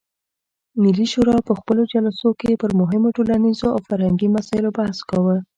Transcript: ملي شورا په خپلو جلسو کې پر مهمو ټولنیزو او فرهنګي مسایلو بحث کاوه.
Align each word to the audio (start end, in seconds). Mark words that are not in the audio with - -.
ملي 0.83 1.05
شورا 1.13 1.37
په 1.47 1.53
خپلو 1.59 1.81
جلسو 1.93 2.29
کې 2.39 2.59
پر 2.61 2.71
مهمو 2.81 3.13
ټولنیزو 3.15 3.67
او 3.75 3.79
فرهنګي 3.89 4.27
مسایلو 4.35 4.75
بحث 4.77 4.97
کاوه. 5.09 5.37